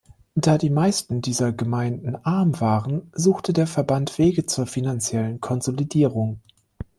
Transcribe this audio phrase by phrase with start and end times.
[0.33, 6.41] Da die meisten dieser Gemeinden arm waren, suchte der Verband Wege zur finanziellen Konsolidierung.